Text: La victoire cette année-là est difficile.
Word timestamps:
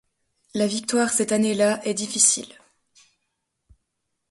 La 0.55 0.65
victoire 0.65 1.11
cette 1.13 1.31
année-là 1.31 1.79
est 1.85 1.93
difficile. 1.93 2.51